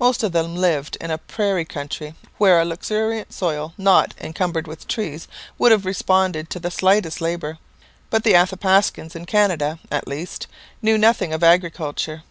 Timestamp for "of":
0.22-0.32, 11.34-11.44